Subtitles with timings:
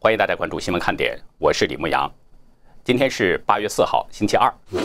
[0.00, 2.08] 欢迎大家关注新闻看点，我是李牧阳。
[2.84, 4.48] 今天是八月四号，星期二。《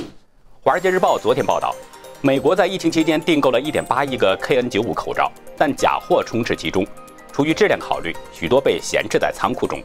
[0.64, 1.76] 华尔街日报》昨天报道，
[2.22, 6.84] 美国在疫情期间订购了1.8亿个 KN95 口罩，但假货充斥其中。
[7.32, 9.80] 出于质量考虑，许多被闲置在仓库中。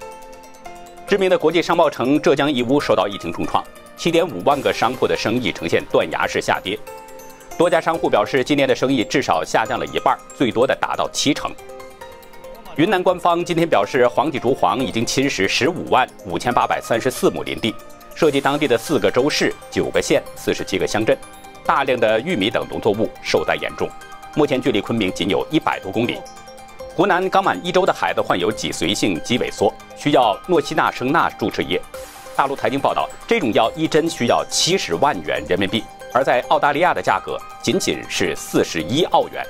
[1.06, 3.62] 知名的国际商贸城浙江义乌受到疫情重创
[3.98, 6.78] ，7.5万个商铺的生意呈现断崖式下跌。
[7.58, 11.52] 多家商户表示，今年的生意至少下降了一半，最多的达到七成。
[12.78, 17.74] 云南官方今天表示，黄体竹黄已经侵蚀十五万五千八百三十四亩林地，
[18.14, 21.18] 涉及当地的四个州市、九个县、四十七个乡镇，
[21.66, 23.90] 大量的玉米等农作物受灾严重。
[24.36, 26.20] 目前距离昆明仅有一百多公里。
[26.94, 31.82] 湖南刚满一周的孩子患有脊髓性肌萎缩，需要诺西那生钠注射液。
[32.36, 35.82] 大陆财经报道，这种药一针需要七十万元人民币，
[36.14, 39.44] 而在澳大利亚的价格仅仅是四十一澳元。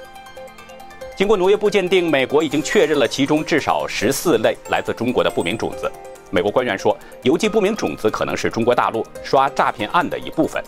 [1.18, 5.90] 经过农业部鉴定，美国已经确认了其中至少十四类来自中国的不明种子。
[6.30, 10.62] 美国官员说，邮寄不明种子可能是中国大陆刷诈骗案的一部分。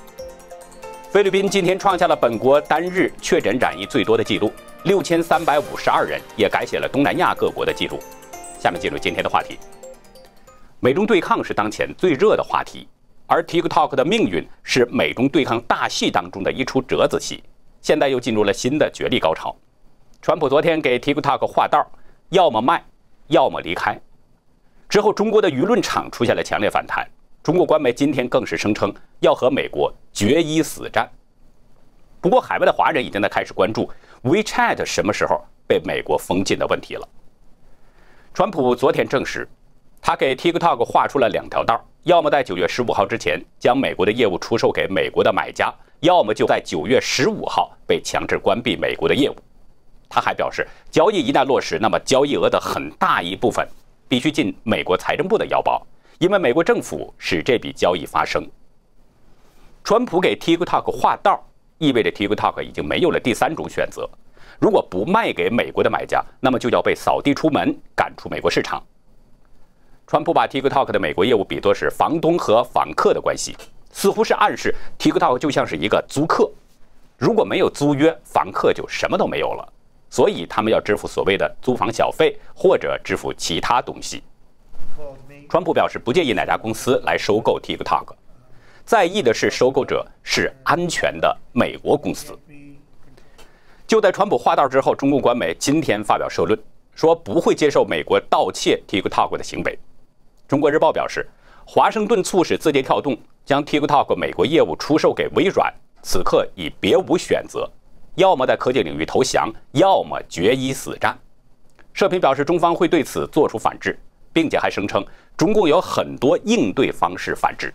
[1.12, 4.50] 菲律宾今天创下了本国单日确诊染疫最多的记录，
[4.82, 8.00] 六千三百五十二人，也改写了东南亚各国的记录。
[8.58, 9.56] 下面进入今天的话题。
[10.80, 12.88] 美中对抗是当前最热的话题，
[13.28, 17.40] 而 TikTok 的命运是美中对抗大戏当中的一出折子戏，
[17.80, 19.54] 现在又进入了新的角力高潮。
[20.22, 21.90] 川普昨天给 TikTok 画道，
[22.28, 22.84] 要么卖，
[23.28, 23.98] 要么离开。
[24.86, 27.08] 之后，中国的舆论场出现了强烈反弹。
[27.42, 31.10] 中国官媒今天更是声称要和美国决一死战。
[32.20, 33.90] 不过，海外的华人已经在开始关注
[34.22, 37.08] WeChat 什么时候被美国封禁的问题了。
[38.34, 39.48] 川普昨天证实，
[40.02, 49.36] 他给 TikTok 画出了两条道：要么在九月十五号之前将美国的业务出售给美国的买家，要么就在九月十五号被强制关闭美国的业务。
[50.10, 53.66] 他还表示，交易一旦落实，那么交易额的很大一部分
[54.08, 55.80] 必须进美国财政部的腰包，
[56.18, 58.44] 因为美国政府使这笔交易发生。
[59.84, 61.40] 川普给 TikTok 画道，
[61.78, 64.10] 意味着 TikTok 已经没有了第三种选择。
[64.58, 68.82] 如果不卖给美国的买家，那么就要被扫地出门，赶出美国市场。
[70.08, 73.56] 川普把 TikTok 的美国业务比作是房东和访客的关系，
[73.92, 76.50] 似乎是暗示 TikTok 就像是一个租客，
[77.16, 79.72] 如果没有租约，房客就什么都没有了。
[80.10, 84.22] 所以他们要支付所谓的租房小费，或者支付其他东西。
[85.48, 88.14] 川普表示不介意哪家公司来收购 TikTok，
[88.84, 92.38] 在意的是收购者是安全的美国公司。
[93.86, 96.56] 就在川普画道之后，中共官媒今天发表社论，
[96.94, 99.78] 说不会接受美国盗窃 TikTok 的行为。
[100.46, 101.28] 中国日报表示，
[101.64, 105.72] 华盛顿促使字节跳动将 TikTok 美国业务出售给微软，
[106.02, 107.68] 此刻已别无选择。
[108.20, 111.18] 要么在科技领域投降，要么决一死战。
[111.94, 113.98] 社评表示，中方会对此作出反制，
[114.30, 115.02] 并且还声称
[115.38, 117.72] 中共有很多应对方式反制。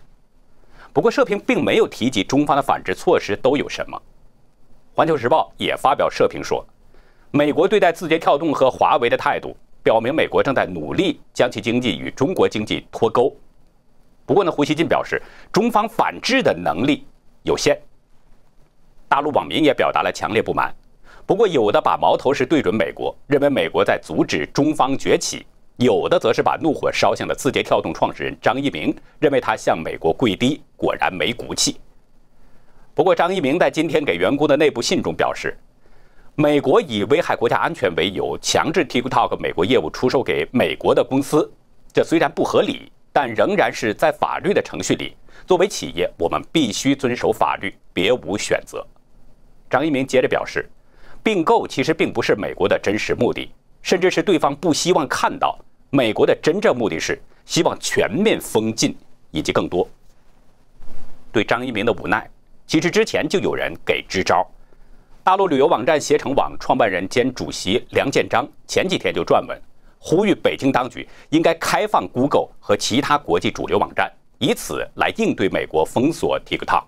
[0.92, 4.00] 不过，社评并没有提及中方的反制措施都有什么。
[4.94, 6.64] 环球时报也发表社评说，
[7.32, 13.36] 美国对待字节跳动和华为的态度，表明美国正在努力将其经济与中国经济脱钩。
[14.24, 15.20] 不过呢，胡锡进表示，
[15.52, 17.04] 中方反制的能力
[17.42, 17.76] 有限。
[19.08, 20.74] 大陆网民也表达了强烈不满，
[21.24, 25.44] 不过有的把矛头是对准美国，认为美国在阻止中方崛起；
[25.76, 31.80] 有的则是把怒火烧向了字节跳动创始人张一鸣，认为他向美国跪低，果然没骨气。
[32.94, 35.56] 不过张一鸣在今天给员工的内部信中表示，
[36.34, 41.50] 美国以危害国家安全为由，强制 TikTok 美国业务出售给美国的公司，
[41.92, 45.14] 这虽然不合理，但仍然是在法律的程序里，
[45.46, 48.86] 作为企业，我们必须遵守法律，别无选择。
[49.68, 50.68] 张一鸣接着表示，
[51.22, 53.50] 并购其实并不是美国的真实目的，
[53.82, 55.58] 甚至是对方不希望看到。
[55.90, 58.96] 美国的真正目的是希望全面封禁
[59.30, 59.88] 以及更多。
[61.32, 62.28] 对张一鸣的无奈，
[62.66, 64.46] 其实之前就有人给支招。
[65.22, 69.60] 大陆旅游网站携程网创办人兼主席梁建章前几天就撰文，
[69.98, 76.84] 呼吁北京当局应该开放 Google 和其他国际主流网站，以此来应对美国封锁 TikTok。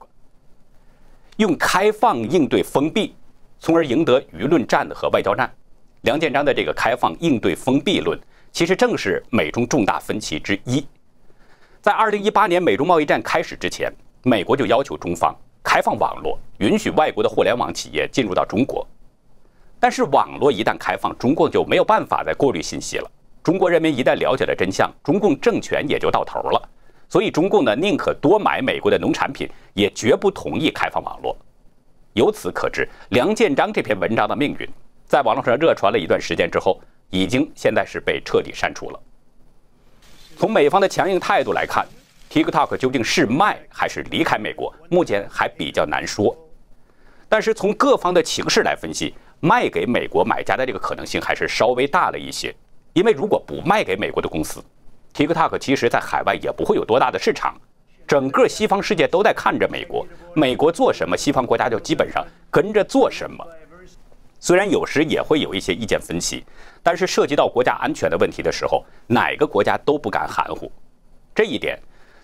[1.38, 3.14] 用开放应对封闭，
[3.60, 5.48] 从而赢得舆论战和外交战。
[6.00, 8.18] 梁建章的这个开放应对封闭论，
[8.50, 10.84] 其实正是美中重大分歧之一。
[11.80, 13.88] 在二零一八年美中贸易战开始之前，
[14.24, 15.32] 美国就要求中方
[15.62, 18.84] 开放网络，允许外国的互联网企业进入到中国。
[19.78, 23.08] 但是网络一旦开放，中共就没有办法再过滤信息了。
[23.44, 26.68] 中国人民一旦了解了真相，中共政权也就到头了。
[27.08, 31.36] 所以，中共呢宁可多买美国的农产品，也绝不同意开放网络。
[32.12, 34.68] 由此可知，梁建章这篇文章的命运，
[35.06, 39.00] 在网络上热传了一段时间之后，已经现在是被彻底删除了。
[40.36, 41.86] 从美方的强硬态度来看
[42.30, 46.36] ，TikTok 究竟是卖还是离开美国，目前还比较难说。
[47.28, 52.54] 但是从各方的情势来分析，卖给美国买家的这个可能性还是稍微大了一些。
[52.92, 54.62] 因为如果不卖给美国的公司
[55.18, 57.60] ，TikTok 其实在海外也不会有多大的市场。
[58.06, 63.44] 整个西方世界都在看着美国，美国做什么，西方国家就基本上跟着做什么。
[64.38, 66.44] 虽然有时也会有一些意见分歧，
[66.82, 70.70] 但是涉及到国家安全的问题的时候，哪个国家都不敢含糊。
[71.34, 71.78] 这一点，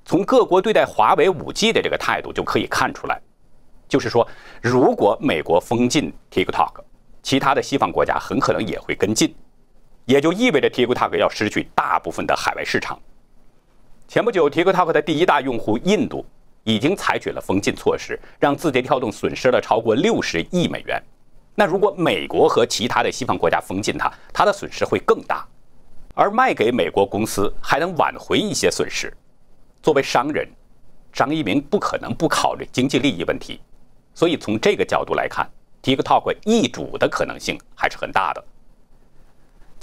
[0.05, 3.20] 从各国对待华为五 G 的这个态度就可以看出来。
[3.88, 4.26] 就是说，
[4.62, 6.81] 如果美国封禁 TikTok，
[7.23, 9.35] 其他的西方国家很可能也会跟进，
[10.06, 12.99] 也就意味着 TikTok 要失去大部分的海外市场。
[14.06, 16.25] 前不久，TikTok 的第一大用户印度
[16.65, 21.03] 已经采取了封禁措施，让字节跳动损失了超过六十亿美元。
[21.55, 25.47] 那如果美国和其他的西方国家封禁它，它的损失会更大。
[26.17, 29.12] 而卖给美国公司还能挽回一些损失。
[29.83, 30.49] 作为商人，
[31.12, 33.61] 张一鸣不可能不考虑经济利益问题。
[34.15, 35.45] 所以从这个角度来看
[35.83, 38.45] ，TikTok 易主的可能性还是很大的。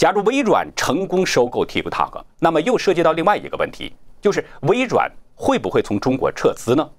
[0.01, 3.94] 假如微软成功收购 TikTok，那么又涉及到另外一个问题。
[4.19, 6.89] 就是微软会不会从中国撤资呢？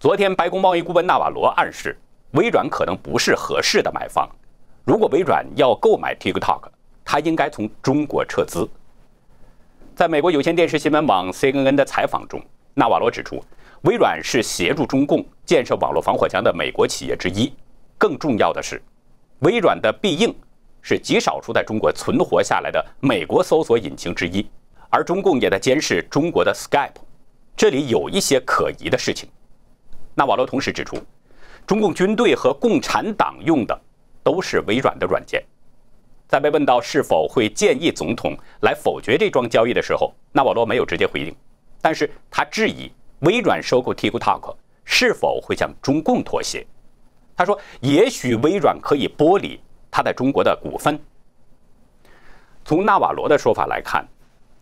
[0.00, 1.96] 昨天白宫贸易顾问纳瓦罗暗示，
[2.32, 4.28] 微软可能不是合适的买方。
[4.84, 6.62] 如果微软要购买 TikTok，
[7.04, 8.68] 它应该从中国撤资。
[9.94, 12.42] 在美国有线电视新闻网 CNN 的采访中，
[12.74, 13.40] 纳瓦罗指出，
[13.82, 17.52] 微软是协助中共建设网络防火墙的美国企业之一。
[17.96, 18.82] 更重要的是，
[19.38, 20.34] 微软的必应
[20.88, 24.48] 是极少数在中国存活下来的美国搜索引擎之一。
[24.88, 26.94] 而中共也在监视中国的 Skype，
[27.56, 29.28] 这里有一些可疑的事情。
[30.14, 30.96] 纳瓦罗同时指出，
[31.66, 33.76] 中共军队和共产党用的
[34.22, 35.42] 都是微软的软件。
[36.28, 41.34] 在被问到是否会建议总统来否决这桩交易的时候，纳瓦罗没有直接回应，
[41.82, 42.88] 但是他质疑
[43.20, 44.54] 微软收购 TikTok
[44.84, 46.64] 是否会向中共妥协。
[47.36, 49.60] 他说，也许微软可以剥离
[49.96, 51.00] 他在中国的股份。
[52.66, 54.06] 从纳瓦罗的说法来看。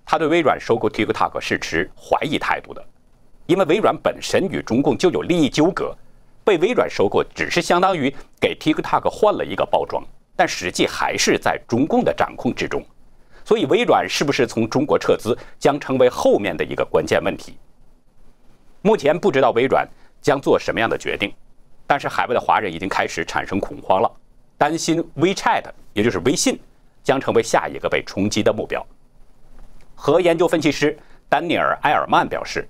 [0.06, 2.84] 他对微软收购 TikTok 是持怀疑态度的，
[3.46, 5.96] 因为微软本身与中共就有利益纠葛，
[6.44, 10.04] 被微软收购只是相当于给 TikTok 换了一个包装，
[10.36, 12.84] 但实际还是在中共的掌控之中。
[13.46, 17.56] 所以，微软是不是从中国撤资，将成为后面的一个关键问题。
[18.82, 19.88] 目前不知道微软
[20.20, 21.32] 将做什么样的决定，
[21.86, 24.12] 但是海外的华人已经开始产生恐慌了，
[24.56, 26.58] 担心 WeChat，也就是微信，
[27.02, 28.84] 将成为下一个被冲击的目标。
[29.94, 30.98] 和研究分析师
[31.28, 32.68] 丹尼尔·埃尔曼表示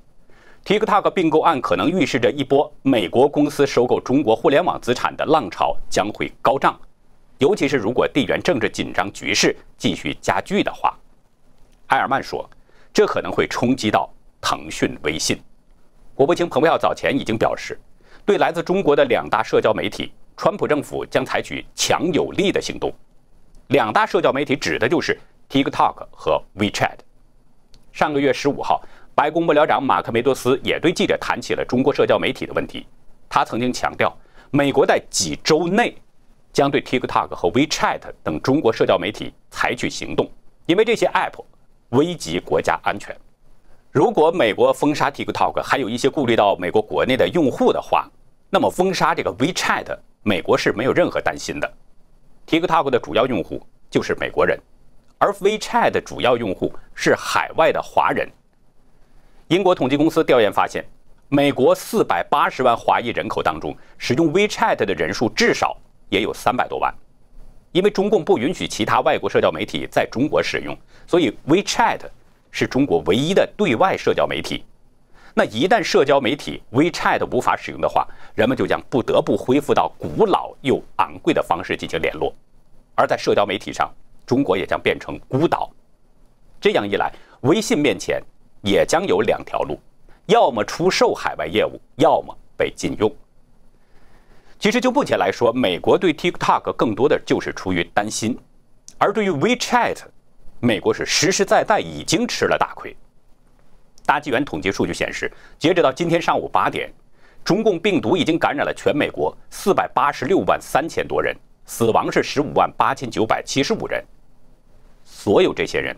[0.64, 6.78] ，TikTok 并购案可能预示着一波美国公司收购中国互联网资产的浪潮将会高涨，
[7.38, 10.96] 尤其是如果地缘政治紧张局势继续加剧的话。
[11.88, 12.48] 埃尔曼说，
[12.92, 14.08] 这可能会冲击到
[14.40, 15.38] 腾讯、微信。
[16.14, 17.78] 国务卿蓬佩奥早前已经表示，
[18.24, 22.92] 对来自中国的两大社交媒体，川普政府将采取强有力的行动。
[23.68, 26.98] 两大社交媒体指的就是 TikTok 和 WeChat。
[27.92, 28.82] 上个月十五号，
[29.14, 32.86] 白宫幕僚长马克梅多斯也对记者谈起了中国社交媒体的问题。
[33.28, 34.12] 他曾经强调，
[34.50, 35.96] 美国在几周内
[36.52, 40.30] 将对 TikTok 和 WeChat 等中国社交媒体采取行动，
[40.66, 41.42] 因为这些 App
[41.90, 43.16] 危及国家安全。
[43.92, 48.10] 如果美国封杀 TikTok，还有一些顾虑到美国国内的用户的话，
[48.50, 51.72] 那么封杀这个 WeChat，美国是没有任何担心的。
[52.46, 54.58] TikTok 的主要用户就是美国人。
[55.18, 58.28] 而 WeChat 的主要用户是海外的华人。
[59.48, 60.84] 英国统计公司调研发现，
[61.28, 65.76] 美国四百八十万华裔人口当中，使用 WeChat 的人数至少
[66.08, 66.92] 也有三百多万。
[67.72, 70.76] 因为中共不允许其他外国社交媒体在中国使用，
[71.06, 72.00] 所以 WeChat
[72.50, 74.64] 是中国唯一的对外社交媒体。
[75.36, 82.32] 那一旦社交媒体 WeChat 无法使用的话，人们就将不得不恢复到古老又昂贵的方式进行联络。
[82.94, 83.92] 而在社交媒体上，
[84.24, 85.68] 中国也将变成孤岛，
[86.60, 88.22] 这样一来，微信面前
[88.62, 89.76] 也将有两条路：
[90.26, 93.12] 要么出售海外业务，要么被禁用。
[94.60, 98.38] 其实就目前来说，美国对 TikTok 更多的就是出于担心，
[98.98, 99.98] 而对于 WeChat，
[100.60, 102.96] 美国是实实在在已经吃了大亏。
[104.06, 106.92] 大纪元统计数据显示，截止到今天上午八点，
[107.42, 111.34] 中共病毒已经感染了全美国四百八十六万三千多人，
[111.64, 114.04] 死亡是十五万八千九百七十五人。
[115.04, 115.96] 所有这些人，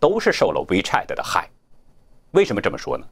[0.00, 1.48] 都是受了 WeChat 的害。
[2.32, 3.06] 为什么这么说呢？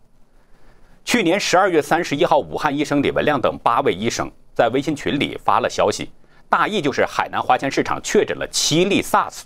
[1.05, 6.11] 去年十二月三十一号，武汉医生李文亮等八位医生在微信群里发了消息，
[6.49, 9.43] 大意就是海南花钱市场确诊了七例 SARS，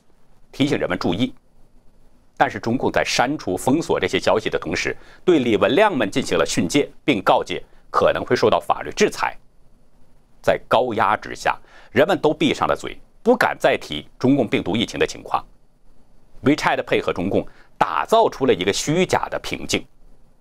[0.51, 1.35] 提醒人们注意。
[2.41, 9.37] 但是中共在删除、封锁这些消息的同时，对李文亮们进行了训诫，并告诫可能会受到法律制裁。
[10.41, 11.59] 在高压之下，
[11.93, 15.45] 人们都闭上了嘴，不敢再提中共病毒疫情的情况。
[16.43, 19.85] WeChat 配合中共，打造出了一个虚假的平静。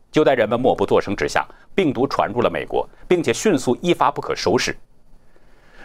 [0.09, 4.73] 就在人们默不作声之下，病毒传入了美国，并且迅速一发不可收拾。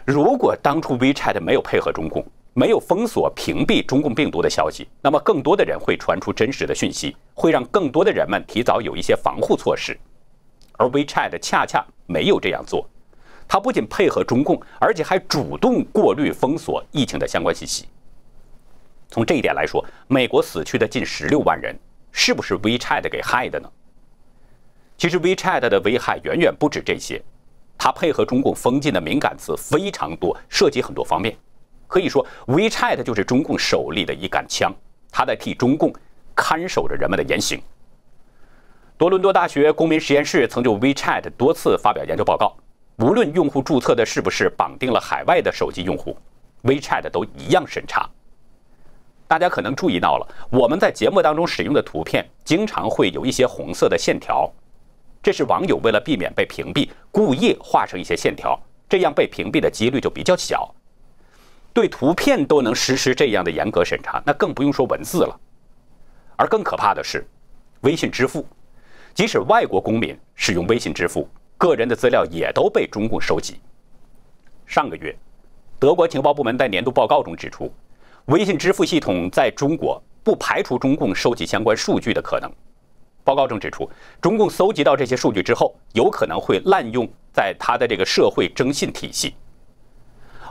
[0.04, 2.24] 如果当初 WeChat 没有配合中共，
[2.56, 9.98] 没有封锁、屏蔽中共病毒的消息，那么更多的人会传出真实的讯息，会让更多的人们提早有一些防护措施。
[10.74, 12.88] 而 WeChat 恰恰没有这样做，
[13.48, 17.86] 它不仅配合中共，而且还主动过滤、封锁疫情的相关信息。
[19.08, 21.76] 从这一点来说，美国死去的近十六万人，
[22.12, 23.68] 是不是 WeChat 给害的呢？
[24.96, 27.20] 其实 WeChat 的危害远远不止这些。
[27.76, 31.36] 它配合中共封禁的敏感词非常多，涉及很多方面。
[31.94, 34.74] 可以说，WeChat 就是中共手里的一杆枪，
[35.12, 35.94] 它在替中共
[36.34, 37.62] 看守着人们的言行。
[38.98, 42.56] 多伦多大学公民实验室曾就 WeChat 多次发表研究报告，
[42.96, 46.16] 无论用户注册的是不是绑定了海外的手机用户
[46.64, 48.10] ，WeChat 都一样审查。
[49.28, 54.52] 大家可能注意到了，我们在节目当中使用的图片经常会有一些红色的线条。
[55.22, 58.58] 这是网友为了避免被屏蔽，故意画上一些线条，
[58.88, 60.74] 这样被屏蔽的几率就比较小。
[61.74, 65.40] 对图片都能实施这样的严格审查，那更不用说文字了。
[66.36, 67.26] 而更可怕的是，
[67.80, 68.46] 微信支付，
[69.12, 71.28] 即使外国公民使用微信支付，
[71.58, 73.60] 个人的资料也都被中共收集。
[74.64, 75.14] 上个月，
[75.80, 77.72] 德国情报部门在年度报告中指出，
[78.26, 82.48] 微信支付系统在中国不排除中共收集相关数据的可能。
[83.24, 83.90] 报告中指出，
[84.20, 89.34] 中共搜集到这些数据之后，有可能会滥用在他的这个社会征信体系。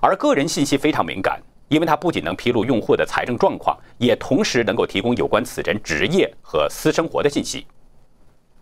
[0.04, 7.66] 而个人信息非常敏感，因为它不仅能披露用户的财政状况，也同时能够提供有关此人职业和私生活的信息。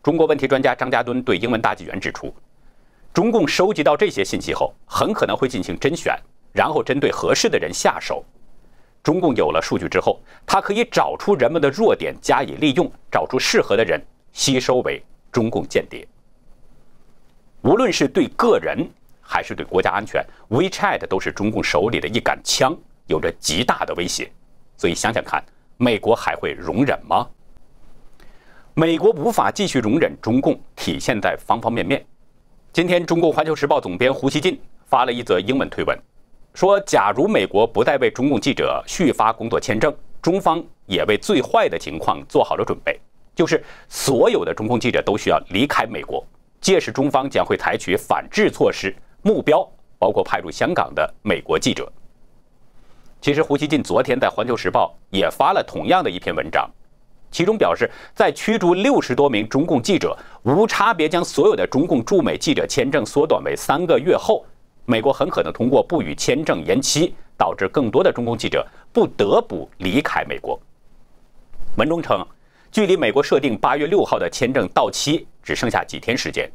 [0.04, 2.32] 中国问题专家张家墩对英文大纪元指出，
[3.12, 6.16] 中共收集到这些信息后，很可能会进行甄选，
[6.54, 8.24] 然后针对合适的人下手。
[9.02, 14.00] 中共有了数据之后，它可以找出人们的弱点加以利用，找出适合的人
[14.32, 16.08] 吸收为中共间谍。
[17.64, 18.88] 无论是对个人
[19.32, 24.30] 还是对国家安全，WeChat 都是中共手里的一杆枪，有着极大的威胁。
[24.76, 25.42] 所以想想看，
[25.78, 27.26] 美国还会容忍吗？
[28.74, 32.06] 美国无法继续容忍中共，体现在方方面面。
[32.74, 35.98] 今天，中国环球时报总编胡锡进发了一则英文推文。
[36.54, 43.00] 说，假如美国不再为中共记者续发工作签证，中方也为最坏的情况做好了准备，
[43.34, 46.22] 就是所有的中共记者都需要离开美国。
[46.60, 49.68] 届时，中方将会采取反制措施，目标
[50.00, 51.92] 包括派驻香港的美国记者。
[53.22, 56.68] 其实，胡锡进昨天在《环球时报》也发了同样的一篇文章，
[57.30, 64.44] 其中表示，在驱逐六十多名中共记者，无差别将所有的中共驻美记者签证缩短为三个月后。
[64.86, 70.60] 美国很可能通过不予签证延期，导致更多的中共记者不得不离开美国。
[71.78, 72.26] 文中称，
[72.72, 76.52] 距离美国设定八月六号的签证到期只剩下几天时间，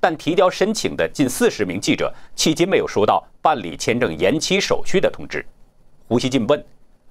[0.00, 5.44] 但提交申请的近四十名记者迄今没有收到办理签证延期手续的通知。
[6.08, 6.64] 胡锡进问：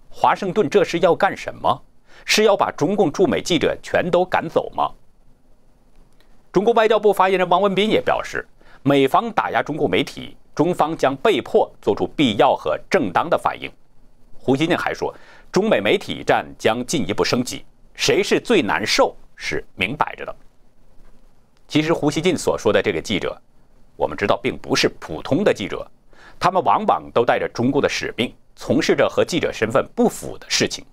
[0.09, 1.81] 华盛顿这是要干什么？
[2.25, 4.91] 是要把中共驻美记者全都赶走吗？
[6.51, 8.45] 中国外交部发言人王文斌也表示，
[8.81, 10.35] 美方打压中共媒体。
[10.55, 13.71] 中方将被迫做出必要和正当的反应。
[14.37, 15.15] 胡锡进还说，
[15.53, 17.63] 中美媒体战将进一步升级，
[17.95, 20.35] 谁是最难受是明摆着的。
[21.69, 23.39] 其实，胡锡进所说的这个记者，
[23.95, 25.87] 我们知道并不是普通的记者，
[26.39, 30.83] 他们往往都带着中共的使命，从事着和记者身份不符的事情。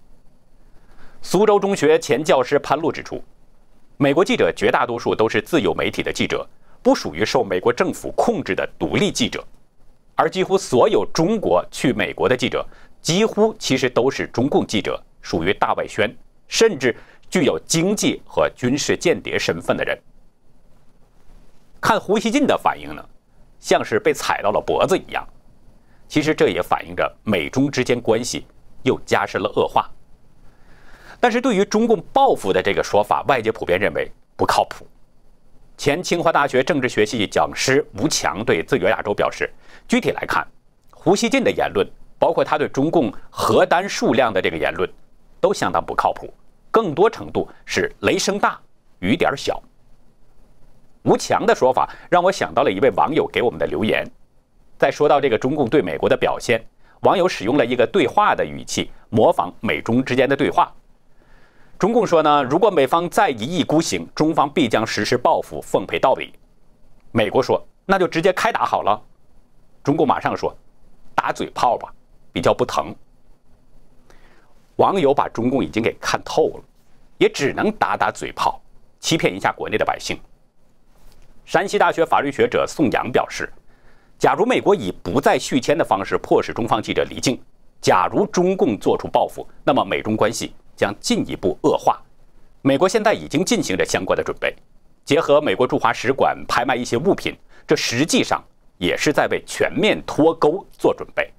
[1.23, 3.25] 苏州中学前教师潘璐指出，
[3.97, 6.47] 美国记者绝大多数都是自由媒体的记者，
[6.83, 9.43] 不属于受美国政府控制的独立记者。
[10.15, 12.63] 而几乎所有中国去美国的记者，
[13.01, 16.15] 几乎其实都是中共记者，属于大外宣，
[16.49, 16.95] 甚至
[17.31, 19.99] 具有经济和军事间谍身份的人。
[21.87, 23.09] 看胡锡进的反应呢，
[23.61, 25.25] 像是被踩到了脖子一样。
[26.09, 28.45] 其实这也反映着美中之间关系
[28.83, 29.89] 又加深了恶化。
[31.21, 34.85] 但是对于中共报复的这个说法，外界普遍认为不靠谱。
[35.77, 39.49] 前清华大学政治学系讲师吴强对自由亚洲表示。
[39.87, 40.45] 具体来看，
[40.91, 41.89] 胡锡进的言论，
[42.19, 44.93] 包括他对中共核弹数量的这个言论，
[45.41, 46.35] 都相当不靠谱，
[46.69, 48.61] 更多程度是雷声大
[48.99, 49.63] 雨点小。
[51.07, 54.05] 吴强的说法让我想到了一位网友给我们的留言，
[54.77, 56.61] 在说到这个中共对美国的表现，
[57.03, 60.75] 网友使用了一个对话的语气，模仿美中之间的对话，
[61.79, 66.33] 中共说呢，如果美方再一意孤行，中方必将实施报复，奉陪到底。
[67.13, 69.01] 美国说，那就直接开打好了。
[69.85, 70.53] 中共马上说，
[71.15, 71.89] 打嘴炮吧，
[72.33, 72.93] 比较不疼。
[74.75, 76.65] 网友把中共已经给看透了，
[77.19, 78.61] 也只能打打嘴炮，
[78.99, 80.19] 欺骗一下国内的百姓。
[81.47, 83.49] 山西大学法律学者宋阳表示，
[84.19, 87.41] 假如美国以不再续签的方式迫使中方记者离境，
[87.81, 92.03] 假如中共做出报复，那么美中关系将进一步恶化。
[92.63, 94.53] 美国现在已经进行着相关的准备，
[95.05, 97.33] 结合美国驻华使馆拍卖一些物品，
[97.65, 98.43] 这实际上
[98.77, 101.33] 也是在为全面脱钩做准备。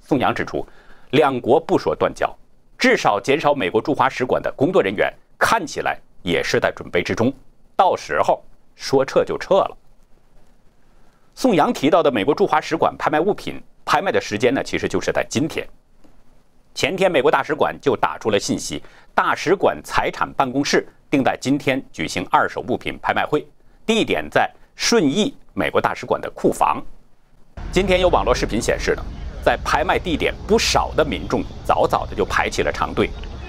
[0.00, 0.66] 宋阳指出，
[1.10, 2.34] 两国不说断交。
[2.78, 7.30] 至少减少美国驻华使馆的工作人员，看起来也是在准备之中。
[7.76, 8.42] 到时候
[8.78, 9.76] 说撤就撤了。
[11.34, 15.66] 宋阳提到的美国驻华使馆拍卖物品，拍卖的时间呢，其实就是在今天。
[16.74, 18.80] 前天，美国大使馆就打出了信息，
[19.14, 23.44] 大使馆财产办公室定在今天举行二手物品拍卖会，
[23.84, 26.80] 地点在顺义美国大使馆的库房。
[27.72, 29.04] 今天有网络视频显示呢。
[29.40, 33.08] 在拍卖地点，不少的民众早早的就排起了长队。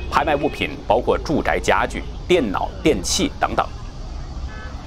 [0.10, 3.68] 拍卖物品包括住宅家具、电脑、电器等等。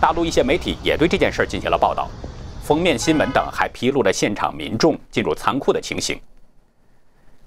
[0.02, 2.10] 大陆一些媒体也对这件事进行了报道，
[2.60, 6.20] 封面新闻等还披露了现场民众进入仓库的情形。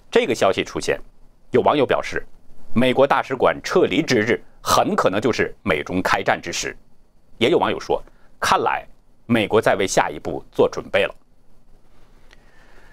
[0.10, 0.98] 这个消息出现，
[1.52, 2.26] 有网友表示，
[2.74, 6.74] 美国大使馆撤离之日很可能就是美中开战之时。
[7.40, 8.02] 也有网友说，
[8.40, 8.88] 看来
[9.26, 11.14] 美国在为下一步做准备了。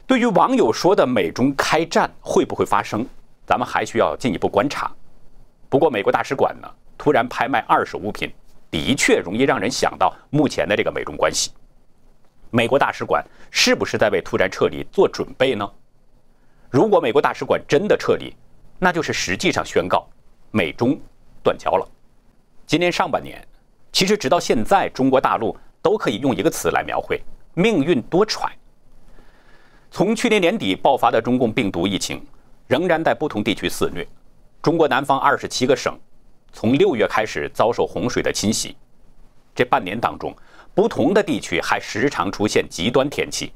[0.09, 3.07] 对于网友说的美中开战会不会发生，
[3.47, 4.91] 咱们还需要进一步观察。
[5.69, 8.29] 不过，美国大使馆呢突然拍卖二手物品，
[8.73, 11.53] 的确容易让人想到目前的这个美中关系。
[12.51, 15.71] 美国大使馆是不是在为突然撤离做准备呢？
[16.71, 18.35] 如果美国大使馆真的撤离，
[18.79, 20.09] 那就是实际上宣告
[20.51, 20.99] 美中
[21.43, 21.87] 断交了。
[22.67, 23.47] 今年上半年，
[23.93, 28.51] 其实直到现在，中国大陆都可以用一个词来描绘：命运多舛。
[29.91, 32.25] 从去年年底爆发的中共病毒疫情，
[32.69, 34.07] 仍然在不同地区肆虐。
[34.63, 35.95] 中国南方二十七个省，
[36.53, 38.77] 从六月开始遭受洪水的侵袭。
[39.55, 40.35] 这半年当中，
[40.75, 43.53] 不同的地区还时常出现极端天气：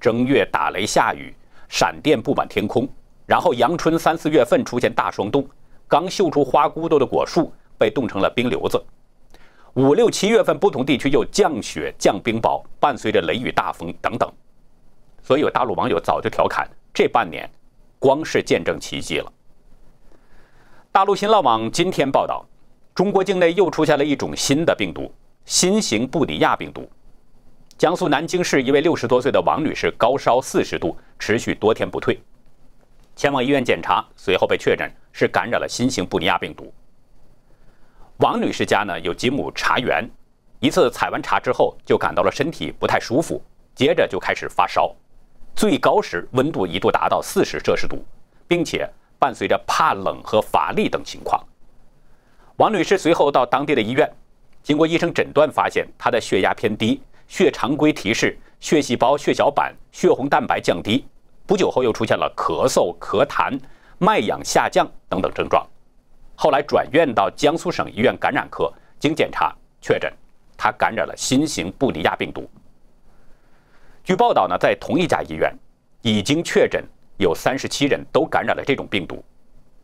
[0.00, 1.34] 正月打雷下雨，
[1.68, 2.86] 闪电布满天空；
[3.26, 5.48] 然后阳春三四月份出现大霜冻，
[5.86, 8.78] 刚秀出花骨朵的果树被冻成了冰瘤子；
[9.74, 14.30] 五六七月份不同地区又降雪、降冰雹，伴随着雷雨大风等等。
[15.22, 17.48] 所以，有大陆网友早就调侃：这半年，
[17.98, 19.32] 光是见证奇迹了。
[20.98, 22.44] 大陆新浪网今天报道，
[22.92, 25.08] 中国境内又出现了一种新的病毒——
[25.46, 26.90] 新型布里亚病毒。
[27.78, 32.20] 江苏南京市一位六十多岁的王女士高烧四十度，持续多天不退，
[33.14, 36.74] 前往医院检查，随后被确诊是感染了新型布里亚病毒。
[38.16, 40.04] 王女士家呢有几亩茶园，
[40.58, 43.40] 一次采完茶之后就感到了身体不太舒服，
[43.72, 44.92] 接着就开始发烧。
[45.54, 48.04] 最高时温度一度达到四十摄氏度，
[48.48, 51.42] 并且伴随着怕冷和乏力等情况。
[52.56, 54.10] 王女士随后到当地的医院，
[54.62, 61.06] 经过医生诊断，发现她的血压偏低，血常规提示血细胞、血小板、血红蛋白降低。
[61.46, 63.58] 不久后又出现了咳嗽、咳痰、
[63.98, 65.66] 脉氧下降等等症状。
[66.34, 70.12] 后来转院到江苏省医院感染科，经检查确诊，
[70.56, 72.48] 她感染了新型布尼亚病毒。
[74.04, 75.52] 据报道呢，在同一家医院，
[76.02, 76.84] 已经确诊
[77.18, 79.22] 有三十七人都感染了这种病毒，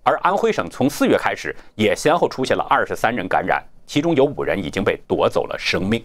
[0.02, 6.04] 而安徽省从四月开始也先后出现了二十三人感染，其中有五人已经被夺走了生命。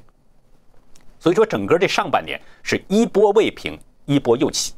[1.20, 4.74] 所以说，整个这上半年是一波未平，一波又起。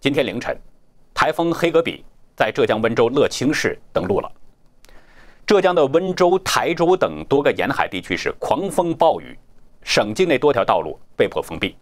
[0.00, 0.56] 今天凌晨，
[1.12, 4.32] 台风黑格比在浙江温州乐清市登陆了，
[5.44, 9.36] 浙江的温州、台州等多个沿海地区是狂风暴雨，
[9.82, 11.76] 省境内多条道路被迫封闭。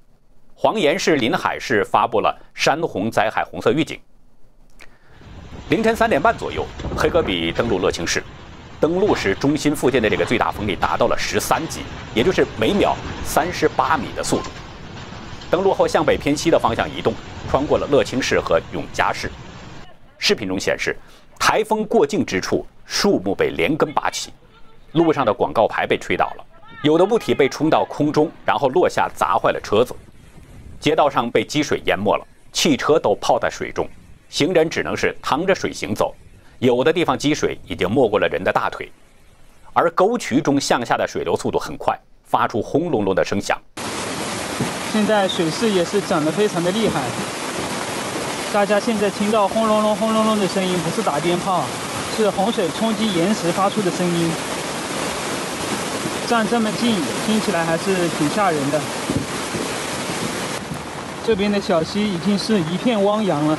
[0.57, 4.01] 黄岩市、临海市发布了山洪灾害红色预警。
[5.69, 6.64] 凌晨三点半左右，
[6.97, 8.23] 黑格比登陆乐清市，
[8.81, 11.81] 登陆时中心附近的这个最大风力达到了十三级，
[12.14, 14.45] 也就是每秒三十八米的速度。
[15.51, 17.12] 登陆后向北偏西的方向移动，
[17.51, 19.31] 穿过了乐清市和永嘉市。
[20.19, 20.97] 视频中显示，
[21.38, 24.33] 台风过境之处，树木被连根拔起，
[24.93, 26.47] 路上的广告牌被吹倒了，
[26.85, 29.95] 有的物体被冲到空中，然后落下砸坏了车子。
[30.85, 33.88] 街道上被积水淹没了，汽车都泡在水中，
[34.29, 36.14] 行人只能是趟着水行走，
[36.59, 38.92] 有的地方积水已经没过了人的大腿，
[39.73, 43.59] 而沟渠中向下的水流速度很快，发出轰隆隆的声响。
[44.92, 47.01] 现在水势也是涨得非常的厉害，
[48.53, 51.64] 大家现在听到轰隆隆、轰隆隆的声音，不是打鞭炮，
[52.14, 54.31] 是洪水冲击岩石发出的声音。
[56.27, 56.94] 站这么近，
[57.25, 58.79] 听起来还是挺吓人的。
[61.27, 63.59] 这边的小溪已经是一片汪洋了。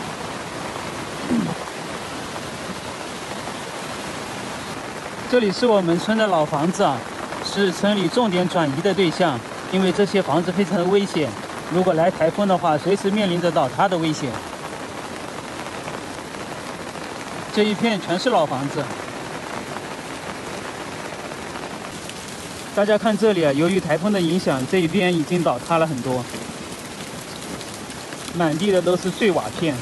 [5.31, 6.95] 这里是我们村的老房子啊，
[7.43, 9.39] 是村里重点转移的对象，
[9.71, 11.27] 因为这些房子非常的危险，
[11.73, 14.31] 如果来台风的话，随时面临着倒塌的危险。
[17.51, 18.83] 这一片全是老房子，
[22.75, 26.23] 大家看这里啊，由于台风的影响，这一边已经倒塌了很多，
[28.37, 29.75] 满地的都是碎瓦片。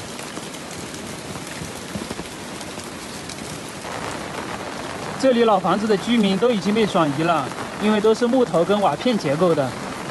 [5.20, 7.48] 这里老房子的居民都已经被转移了，
[7.82, 9.68] 因为都是木头跟瓦片结构的，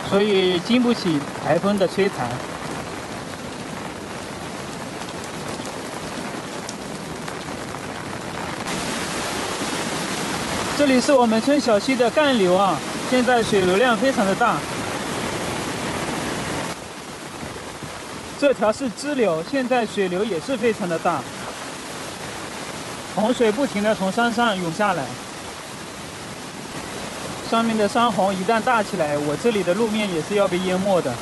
[0.10, 2.28] 所以经不起台风的摧残。
[10.76, 12.76] 这里是我们村小溪的干流啊，
[13.10, 14.58] 现在水流量非常的大。
[18.44, 21.22] 这条是支流，现在水流也是非常的大。
[23.16, 25.06] 洪水不停的从山上涌下来，
[27.50, 31.14] 上面的山洪一旦大起来，我这里的路面也是要被淹没的。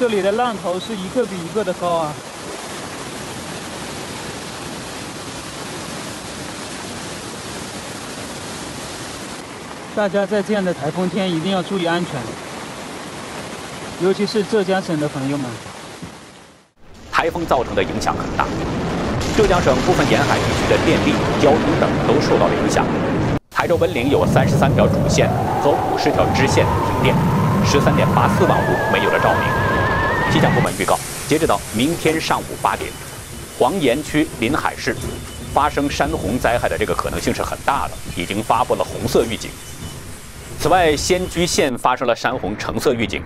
[0.00, 2.12] 这里的浪头是一个比一个的高啊！
[9.94, 12.12] 大家在这样的台风天一定要注意安全，
[14.00, 15.46] 尤其是浙江省的朋友们。
[17.10, 18.46] 台风造成的影响很大，
[19.36, 22.86] 浙江省部分沿海地区的电力、交通等都受到了影响。
[23.50, 25.28] 台州温岭有三十三条主线
[25.60, 27.16] 和五十条支线停电，
[27.66, 30.32] 十三点八四万户没有了照明。
[30.32, 32.88] 气象部门预告，截止到明天上午八点，
[33.58, 34.94] 黄岩区临海市
[35.52, 39.50] 发生山洪灾害的这个可能性是很大的，已经发布了红色预警。
[40.60, 43.22] 此外，仙居县发生了山洪橙色预警，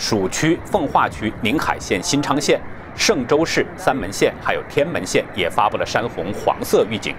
[0.00, 2.58] 蜀区、奉化区、宁海县、新昌县。
[2.96, 7.14] 嵊州市、三门县还有天门县也发布了山洪黄色预警，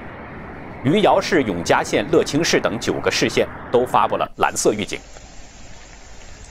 [0.83, 4.99] 余姚市、永嘉县、乐清市等九个市县都发布了蓝色预警。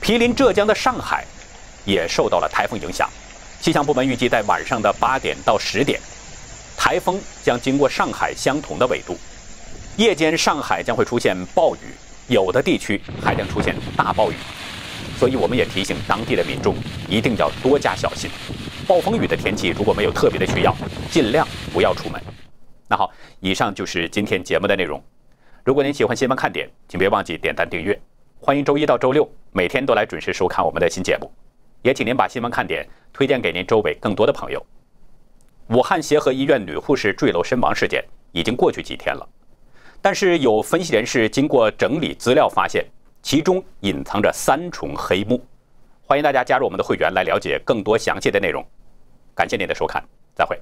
[0.01, 1.23] 毗邻浙江的上海
[1.85, 3.07] 也受到了台风影响，
[3.61, 5.97] 气象部门预计在晚上的八点到十点，
[6.75, 9.15] 台风将经过上海相同的纬度，
[9.95, 11.93] 夜间上海将会出现暴雨，
[12.27, 14.35] 有的地区还将出现大暴雨，
[15.21, 16.73] 所以我们也提醒当地的民众
[17.07, 18.27] 一定要多加小心。
[18.87, 20.75] 暴风雨的天气，如果没有特别的需要，
[21.11, 22.19] 尽量不要出门。
[22.87, 23.07] 那好，
[23.39, 24.99] 以上就是今天节目的内容。
[25.63, 27.95] 如果您喜欢新闻看点，请别忘记点赞订阅。
[28.39, 31.31] 欢迎周一到周六每天都来准时收看我们的新节目。
[31.83, 34.65] 也请您把新闻看点推荐给您周围更多的朋友。
[35.67, 39.29] 武汉协和医院女护士坠楼身亡事件已经过去几天了，
[40.01, 42.83] 但是有分析人士经过整理资料发现，
[43.21, 45.43] 其中隐藏着三重黑幕。
[46.01, 48.65] 欢迎大家加入我们的会员来了解更多详细的内容。
[49.33, 50.03] 感谢您的收看，
[50.35, 50.59] 再会。